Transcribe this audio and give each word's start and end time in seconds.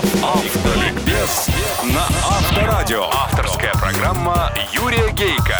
Автоликбез 0.00 1.48
на 1.84 2.04
Авторадио. 2.26 3.04
Авторская 3.12 3.72
программа 3.74 4.50
Юрия 4.72 5.10
Гейка. 5.12 5.58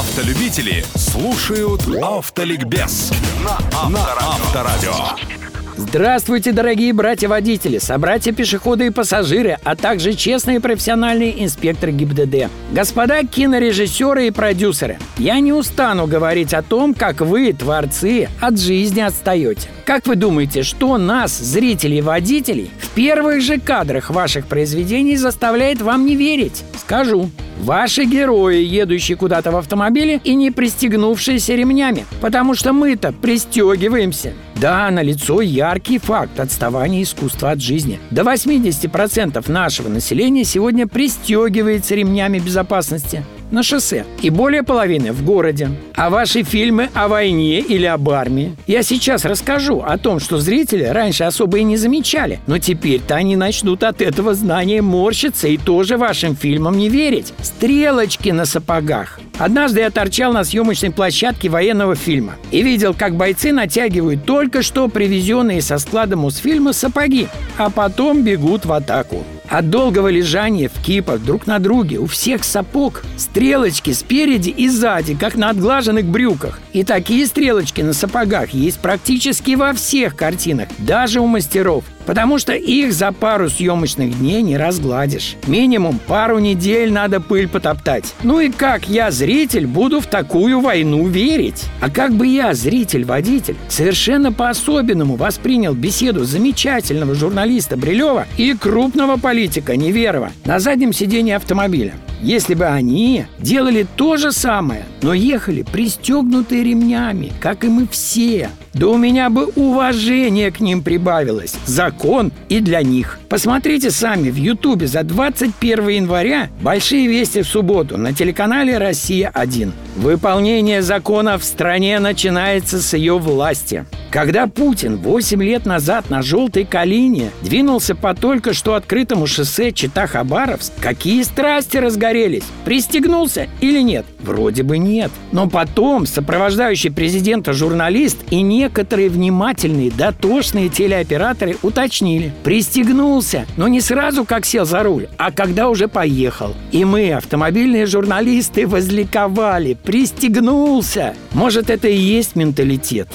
Автолюбители 0.00 0.84
слушают 0.94 1.82
Автоликбез 2.02 3.12
на 3.42 3.58
Авторадио. 3.72 5.37
Здравствуйте, 5.78 6.50
дорогие 6.50 6.92
братья-водители, 6.92 7.78
собратья-пешеходы 7.78 8.86
и 8.86 8.90
пассажиры, 8.90 9.58
а 9.62 9.76
также 9.76 10.14
честные 10.14 10.58
профессиональные 10.58 11.44
инспекторы 11.44 11.92
ГИБДД. 11.92 12.50
Господа 12.72 13.22
кинорежиссеры 13.22 14.26
и 14.26 14.30
продюсеры, 14.32 14.98
я 15.18 15.38
не 15.38 15.52
устану 15.52 16.08
говорить 16.08 16.52
о 16.52 16.62
том, 16.62 16.94
как 16.94 17.20
вы, 17.20 17.52
творцы, 17.52 18.28
от 18.40 18.58
жизни 18.58 19.02
отстаете. 19.02 19.68
Как 19.84 20.08
вы 20.08 20.16
думаете, 20.16 20.64
что 20.64 20.98
нас, 20.98 21.38
зрителей 21.38 21.98
и 21.98 22.02
водителей, 22.02 22.72
в 22.80 22.88
первых 22.88 23.40
же 23.40 23.60
кадрах 23.60 24.10
ваших 24.10 24.48
произведений 24.48 25.16
заставляет 25.16 25.80
вам 25.80 26.06
не 26.06 26.16
верить? 26.16 26.64
Скажу. 26.76 27.30
Ваши 27.58 28.04
герои, 28.04 28.62
едущие 28.62 29.16
куда-то 29.16 29.50
в 29.50 29.56
автомобиле 29.56 30.20
и 30.24 30.34
не 30.34 30.50
пристегнувшиеся 30.50 31.54
ремнями. 31.54 32.06
Потому 32.20 32.54
что 32.54 32.72
мы-то 32.72 33.12
пристегиваемся. 33.12 34.32
Да, 34.56 34.90
на 34.90 35.02
лицо 35.02 35.40
яркий 35.40 35.98
факт 35.98 36.38
отставания 36.40 37.02
искусства 37.02 37.50
от 37.52 37.60
жизни. 37.60 37.98
До 38.10 38.22
80% 38.22 39.50
нашего 39.50 39.88
населения 39.88 40.44
сегодня 40.44 40.86
пристегивается 40.86 41.94
ремнями 41.94 42.38
безопасности 42.38 43.24
на 43.50 43.62
шоссе 43.62 44.04
и 44.22 44.30
более 44.30 44.62
половины 44.62 45.12
в 45.12 45.24
городе. 45.24 45.70
А 45.94 46.10
ваши 46.10 46.42
фильмы 46.42 46.90
о 46.94 47.08
войне 47.08 47.60
или 47.60 47.86
об 47.86 48.08
армии? 48.10 48.56
Я 48.66 48.82
сейчас 48.82 49.24
расскажу 49.24 49.80
о 49.80 49.98
том, 49.98 50.20
что 50.20 50.38
зрители 50.38 50.84
раньше 50.84 51.24
особо 51.24 51.58
и 51.58 51.64
не 51.64 51.76
замечали, 51.76 52.40
но 52.46 52.58
теперь-то 52.58 53.14
они 53.14 53.36
начнут 53.36 53.82
от 53.82 54.00
этого 54.00 54.34
знания 54.34 54.82
морщиться 54.82 55.48
и 55.48 55.56
тоже 55.56 55.96
вашим 55.96 56.36
фильмам 56.36 56.76
не 56.78 56.88
верить. 56.88 57.32
Стрелочки 57.42 58.30
на 58.30 58.44
сапогах. 58.44 59.20
Однажды 59.38 59.80
я 59.80 59.90
торчал 59.90 60.32
на 60.32 60.42
съемочной 60.42 60.90
площадке 60.90 61.48
военного 61.48 61.94
фильма 61.94 62.34
и 62.50 62.62
видел, 62.62 62.92
как 62.92 63.14
бойцы 63.14 63.52
натягивают 63.52 64.24
только 64.24 64.62
что 64.62 64.88
привезенные 64.88 65.62
со 65.62 65.78
склада 65.78 66.16
Мосфильма 66.16 66.72
сапоги, 66.72 67.28
а 67.56 67.70
потом 67.70 68.22
бегут 68.22 68.66
в 68.66 68.72
атаку. 68.72 69.24
От 69.48 69.70
долгого 69.70 70.08
лежания 70.08 70.68
в 70.68 70.82
кипах 70.82 71.22
друг 71.22 71.46
на 71.46 71.58
друге 71.58 71.98
у 71.98 72.06
всех 72.06 72.44
сапог 72.44 73.02
стрелочки 73.16 73.92
спереди 73.92 74.50
и 74.50 74.68
сзади, 74.68 75.14
как 75.14 75.36
на 75.36 75.50
отглаженных 75.50 76.04
брюках. 76.04 76.60
И 76.72 76.84
такие 76.84 77.24
стрелочки 77.26 77.80
на 77.80 77.94
сапогах 77.94 78.50
есть 78.50 78.78
практически 78.80 79.54
во 79.54 79.72
всех 79.72 80.16
картинах, 80.16 80.68
даже 80.78 81.20
у 81.20 81.26
мастеров. 81.26 81.84
Потому 82.08 82.38
что 82.38 82.54
их 82.54 82.94
за 82.94 83.12
пару 83.12 83.50
съемочных 83.50 84.18
дней 84.18 84.40
не 84.40 84.56
разгладишь. 84.56 85.36
Минимум 85.46 86.00
пару 86.06 86.38
недель 86.38 86.90
надо 86.90 87.20
пыль 87.20 87.48
потоптать. 87.48 88.14
Ну 88.22 88.40
и 88.40 88.48
как 88.50 88.88
я, 88.88 89.10
зритель, 89.10 89.66
буду 89.66 90.00
в 90.00 90.06
такую 90.06 90.60
войну 90.60 91.06
верить? 91.06 91.66
А 91.82 91.90
как 91.90 92.14
бы 92.14 92.26
я, 92.26 92.54
зритель-водитель, 92.54 93.56
совершенно 93.68 94.32
по-особенному 94.32 95.16
воспринял 95.16 95.74
беседу 95.74 96.24
замечательного 96.24 97.14
журналиста 97.14 97.76
Брилева 97.76 98.26
и 98.38 98.54
крупного 98.54 99.18
политика 99.18 99.76
Неверова 99.76 100.30
на 100.46 100.60
заднем 100.60 100.94
сидении 100.94 101.34
автомобиля? 101.34 101.92
если 102.20 102.54
бы 102.54 102.66
они 102.66 103.26
делали 103.38 103.86
то 103.96 104.16
же 104.16 104.32
самое, 104.32 104.84
но 105.02 105.14
ехали 105.14 105.62
пристегнутые 105.62 106.64
ремнями, 106.64 107.32
как 107.40 107.64
и 107.64 107.68
мы 107.68 107.86
все. 107.88 108.50
Да 108.78 108.86
у 108.86 108.96
меня 108.96 109.28
бы 109.28 109.46
уважение 109.56 110.52
к 110.52 110.60
ним 110.60 110.82
прибавилось. 110.82 111.56
Закон 111.66 112.30
и 112.48 112.60
для 112.60 112.82
них. 112.82 113.18
Посмотрите 113.28 113.90
сами 113.90 114.30
в 114.30 114.36
Ютубе 114.36 114.86
за 114.86 115.02
21 115.02 115.88
января 115.88 116.48
«Большие 116.60 117.08
вести 117.08 117.42
в 117.42 117.48
субботу» 117.48 117.98
на 117.98 118.14
телеканале 118.14 118.78
«Россия-1». 118.78 119.72
Выполнение 119.96 120.82
закона 120.82 121.38
в 121.38 121.44
стране 121.44 121.98
начинается 121.98 122.80
с 122.80 122.94
ее 122.94 123.18
власти. 123.18 123.84
Когда 124.10 124.46
Путин 124.46 124.96
8 124.96 125.42
лет 125.42 125.66
назад 125.66 126.08
на 126.08 126.22
«желтой 126.22 126.64
калине» 126.64 127.30
двинулся 127.42 127.94
по 127.94 128.14
только 128.14 128.54
что 128.54 128.74
открытому 128.74 129.26
шоссе 129.26 129.68
Чита-Хабаровск, 129.68 130.72
какие 130.80 131.22
страсти 131.22 131.76
разгорелись? 131.76 132.44
Пристегнулся 132.64 133.48
или 133.60 133.82
нет? 133.82 134.06
Вроде 134.20 134.62
бы 134.62 134.78
нет. 134.78 135.10
Но 135.30 135.48
потом 135.48 136.06
сопровождающий 136.06 136.90
президента 136.90 137.52
журналист 137.52 138.16
и 138.30 138.40
некоторые 138.40 139.10
внимательные, 139.10 139.90
дотошные 139.90 140.70
телеоператоры 140.70 141.58
уточнили. 141.62 142.32
Пристегнулся, 142.44 143.46
но 143.58 143.68
не 143.68 143.82
сразу, 143.82 144.24
как 144.24 144.46
сел 144.46 144.64
за 144.64 144.82
руль, 144.82 145.08
а 145.18 145.30
когда 145.30 145.68
уже 145.68 145.86
поехал. 145.86 146.54
И 146.72 146.84
мы, 146.86 147.12
автомобильные 147.12 147.84
журналисты, 147.84 148.66
возликовали. 148.66 149.74
Пристегнулся. 149.74 151.14
Может, 151.32 151.68
это 151.68 151.88
и 151.88 151.96
есть 151.96 152.36
менталитет. 152.36 153.08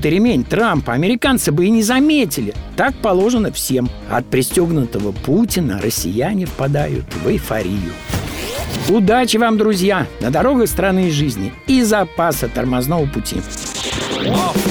Пристегнутый 0.00 0.10
ремень 0.10 0.44
Трампа 0.44 0.94
американцы 0.94 1.52
бы 1.52 1.66
и 1.66 1.70
не 1.70 1.82
заметили. 1.82 2.54
Так 2.74 2.94
положено 2.96 3.52
всем. 3.52 3.90
От 4.10 4.24
пристегнутого 4.26 5.12
Путина 5.12 5.78
россияне 5.82 6.46
впадают 6.46 7.04
в 7.22 7.28
эйфорию. 7.28 7.92
Удачи 8.88 9.36
вам, 9.36 9.58
друзья, 9.58 10.06
на 10.20 10.30
дорогах 10.30 10.68
страны 10.68 11.08
и 11.08 11.10
жизни 11.10 11.52
и 11.66 11.82
запаса 11.82 12.48
тормозного 12.48 13.04
пути. 13.06 13.42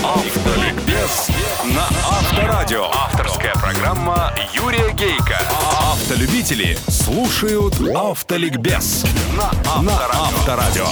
Автоликбез 0.04 1.30
на 1.76 1.84
Авторадио. 1.84 2.86
Авторская 2.86 3.54
программа 3.54 4.34
Юрия 4.54 4.92
Гейка. 4.94 5.48
Автолюбители 5.92 6.76
слушают 6.88 7.76
Автоликбез 7.96 9.06
на 9.38 9.52
Авторадио. 9.66 10.88